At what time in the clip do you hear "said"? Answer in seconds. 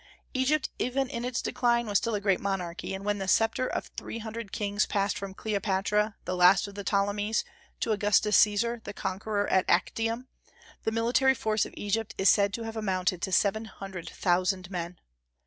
12.29-12.51